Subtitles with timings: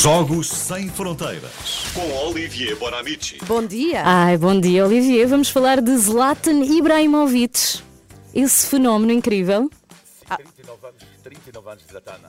[0.00, 1.82] Jogos Sem Fronteiras.
[1.92, 3.38] Com Olivier Bonamici.
[3.44, 4.04] Bom dia.
[4.04, 5.26] Ai, bom dia, Olivier.
[5.26, 7.82] Vamos falar de Zlatan Ibrahimovic.
[8.32, 9.68] Esse fenómeno incrível.
[10.24, 12.20] 39 anos, 39 anos de Zlatan.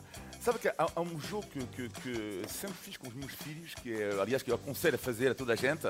[0.42, 3.76] Sabe que há, há um jogo que, que, que sempre fiz com os meus filhos,
[3.76, 5.88] que é, aliás, que eu aconselho a fazer a toda a gente,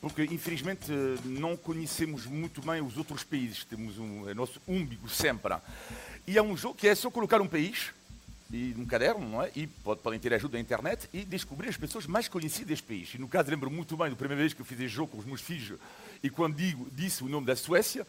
[0.00, 0.90] porque infelizmente
[1.26, 5.56] não conhecemos muito bem os outros países, temos um, é nosso úmbigo sempre.
[6.26, 7.92] E é um jogo que é só colocar um país
[8.52, 9.50] e num caderno, não é?
[9.56, 13.14] E pode, podem ter ajuda da internet e descobrir as pessoas mais conhecidas deste país.
[13.14, 15.18] E no caso, lembro muito bem da primeira vez que eu fiz este jogo com
[15.18, 15.78] os meus filhos
[16.22, 18.06] e quando digo, disse o nome da Suécia,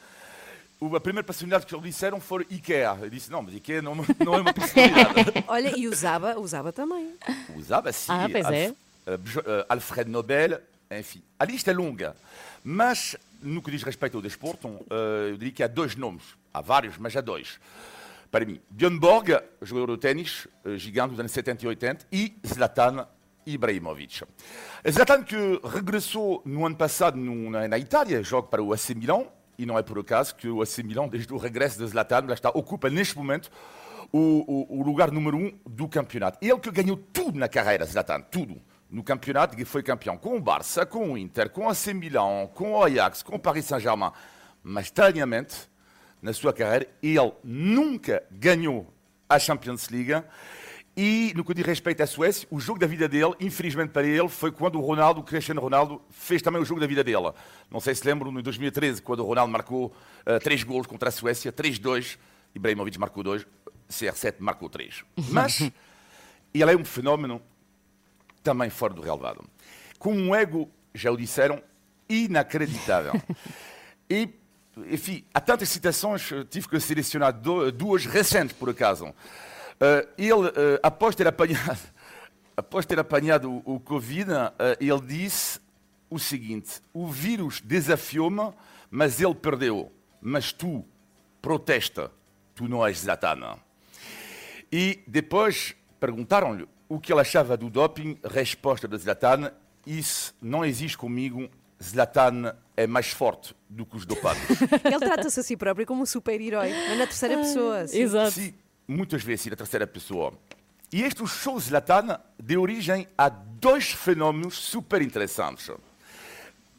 [0.82, 2.98] a primeira personalidade que eles disseram foi IKEA.
[3.02, 5.32] Eu disse, não, mas IKEA não, não é uma personalidade.
[5.48, 7.14] Olha, e usava, usava também.
[7.56, 8.12] Usava, sim.
[8.12, 8.66] Ah, pois é.
[8.68, 10.60] Alf- eh, eh, Alfred Nobel,
[10.92, 11.22] enfim.
[11.40, 12.16] A lista é longa.
[12.64, 16.24] Mas, no que diz respeito ao desporto, eh, eu diria que há dois nomes.
[16.54, 17.60] Há vários, mas há dois.
[18.34, 19.30] Para mim, Björn Borg,
[19.62, 23.08] jogador de ténis, eh, gigante dos anos 70 e 80, e Zlatan
[23.46, 24.24] Ibrahimovic.
[24.90, 29.26] Zlatan que regressou no ano passado na Itália, joga para o AC Milan,
[29.56, 32.34] e não é por acaso que o AC Milan, desde o regresso de Zlatan, lá
[32.34, 33.52] está, ocupa neste momento
[34.12, 36.40] o, o- o lugar número um do campeonato.
[36.42, 38.60] Ele que ganhou tudo na carreira, Zlatan, tudo.
[38.90, 42.48] No campeonato, que foi campeão com o Barça, com o Inter, com o AC Milan,
[42.56, 44.12] com o Ajax, com o Paris Saint-Germain.
[44.64, 45.72] Mas, estranhamente,
[46.24, 48.92] na sua carreira, ele nunca ganhou
[49.28, 50.24] a Champions League.
[50.96, 54.30] E no que diz respeito à Suécia, o jogo da vida dele, infelizmente para ele,
[54.30, 57.34] foi quando o Ronaldo, o Cristiano Ronaldo, fez também o jogo da vida dele.
[57.70, 59.94] Não sei se lembram, em 2013, quando o Ronaldo marcou
[60.26, 62.18] eh, três gols contra a Suécia, 3-2,
[62.56, 63.46] Ibrahimovic marcou dois,
[63.90, 65.04] CR7 marcou três.
[65.30, 65.60] Mas
[66.54, 67.42] ele é um fenómeno
[68.42, 69.44] também fora do relevado.
[70.00, 71.62] Com um ego, já o disseram,
[72.08, 73.14] inacreditável.
[74.10, 74.30] E,
[74.90, 79.14] enfim, há tantas citações, tive que selecionar duas recentes, por acaso.
[80.18, 80.50] Ele,
[80.82, 81.80] após ter apanhado,
[82.56, 84.30] após ter apanhado o, Covid,
[84.80, 85.60] ele disse
[86.10, 88.54] o seguinte: o vírus desafiou-me,
[88.90, 89.92] mas ele perdeu.
[90.22, 90.86] Mas tu,
[91.42, 92.12] protesta,
[92.56, 93.58] tu não és Zlatan.
[94.72, 98.18] E depois perguntaram-lhe o que ele achava do doping.
[98.24, 99.52] Resposta de Zlatan:
[99.86, 101.50] Isso não existe comigo.
[101.84, 104.42] Zlatan é mais forte do que os dopados.
[104.84, 107.88] Ele trata-se a si próprio como um super-herói, mas na terceira pessoa.
[107.88, 108.00] sim.
[108.02, 108.32] Exato.
[108.32, 108.54] Sim,
[108.88, 110.34] muitas vezes na terceira pessoa.
[110.92, 115.70] E este show Zlatan deu origem a dois fenómenos super interessantes.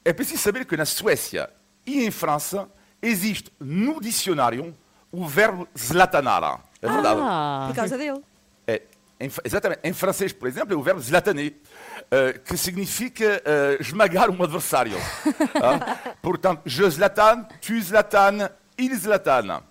[0.04, 1.50] É preciso saber que na Suécia
[1.86, 2.69] e em França
[3.03, 4.75] existe no dicionário
[5.10, 6.62] o verbo zlatanar.
[6.82, 7.21] É verdade.
[7.22, 8.21] Ah, Por causa dele.
[8.66, 8.82] É,
[9.25, 9.81] em, exatamente.
[9.85, 11.55] Em francês, por exemplo, é o verbo zlataner,
[12.11, 14.97] eh, que significa eh, esmagar um adversário.
[15.62, 18.49] Ah, Portanto, je zlatan, tu zlatan,
[18.79, 19.63] il zlatan.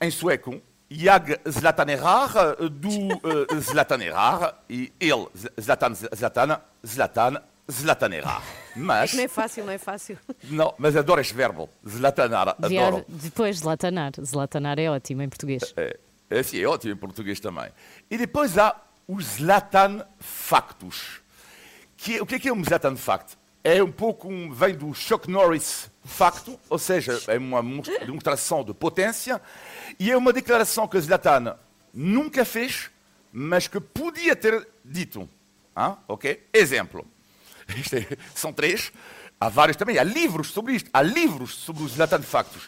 [0.00, 0.60] Em sueco,
[0.90, 3.10] jag zlatanerar, du
[3.50, 5.26] eh, zlatanerar, e ele
[5.60, 8.42] zlatan, zlatan, zlatan, zlatanerar.
[8.76, 10.18] Mas, Não é fácil, não é fácil.
[10.44, 13.04] não, mas adoro este verbo, zlatanar, adoro.
[13.08, 14.12] depois Zlatanar.
[14.20, 15.72] Zlatanar é ótimo em português.
[15.76, 15.96] É,
[16.30, 17.70] é, sim, é ótimo em português também.
[18.10, 18.74] E depois há
[19.06, 21.20] o Zlatan Factus.
[21.96, 23.36] Que, é- o que é que é um Zlatan Fact?
[23.62, 28.74] É um pouco, um, vem do Chuck Norris Facto, ou seja, é uma demonstração de
[28.74, 29.40] potência,
[29.98, 31.56] e é uma declaração que Zlatan
[31.92, 32.90] nunca fez,
[33.32, 35.26] mas que podia ter dito.
[35.74, 36.46] Ah, ok?
[36.52, 37.06] Exemplo.
[37.92, 38.92] É- são três.
[39.40, 39.98] Há vários também.
[39.98, 40.90] Há livros sobre isto.
[40.92, 42.66] Há livros sobre o Zlatan Factus.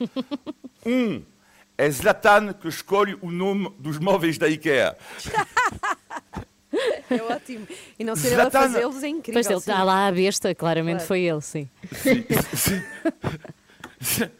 [0.84, 1.22] Um
[1.78, 4.97] é Zlatan que escolhe o nome dos móveis da IKEA.
[7.10, 7.66] É ótimo.
[7.98, 9.42] E não ser ele a Zlatan- fazê-los é incrível.
[9.42, 9.70] Depois ele sim.
[9.70, 11.09] está lá à besta, claramente Claro.
[11.09, 11.69] foi ele, sim.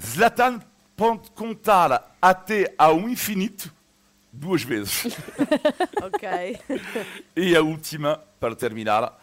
[0.00, 0.60] Zlatan
[0.96, 3.72] pode contar até ao infinito
[4.32, 5.04] duas vezes.
[6.02, 6.28] Ok.
[7.36, 9.18] E a última, para terminar,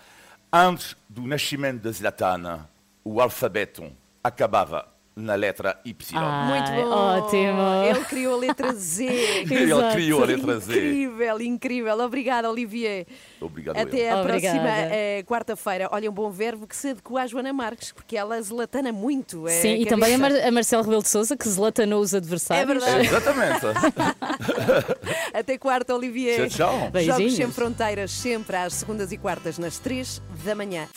[0.51, 2.67] antes do nascimento de Zlatan,
[3.03, 3.91] o alfabeto
[4.23, 5.95] acabava na letra Y.
[6.17, 6.93] Ah, Muito bom.
[6.93, 7.83] ótimo.
[7.89, 9.05] Ele criou a letra Z.
[9.49, 10.73] Ele criou a letra Z.
[10.73, 11.99] Incrível, incrível.
[12.01, 13.07] Obrigada, Olivier.
[13.39, 13.77] Obrigado.
[13.77, 14.17] Até eu.
[14.17, 14.59] a Obrigada.
[14.59, 15.87] próxima eh, quarta-feira.
[15.91, 19.47] Olha, um bom verbo que se adequa à Joana Marques, porque ela zlatana muito.
[19.47, 20.17] É Sim, e também a.
[20.17, 22.67] Mar a Marcelo Rebelo de Souza, que zlatanou os É adversários.
[22.67, 23.07] verdade.
[23.07, 23.65] Exatamente.
[25.33, 26.49] Até quarta, Olivier.
[26.49, 27.01] Tchau, tchau.
[27.03, 30.87] Jogos sem fronteiras, sempre às segundas e quartas, nas três da manhã.